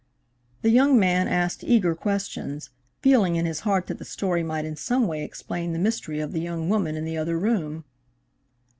[0.63, 2.71] The young man asked eager questions,
[3.03, 6.31] feeling in his heart that the story might in some way explain the mystery of
[6.31, 7.83] the young woman in the other room.